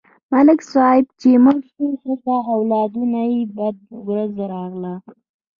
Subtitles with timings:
[0.31, 4.93] ملک صاحب چې مړ شو، ښځه او اولادونه ته بده ورځ راغله.